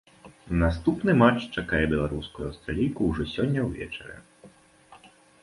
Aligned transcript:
Наступны 0.61 1.11
матч 1.23 1.39
чакае 1.57 1.81
беларуску 1.93 2.37
і 2.43 2.47
аўстралійку 2.49 3.01
ўжо 3.11 3.23
сёння 3.35 3.61
ўвечары. 3.69 4.17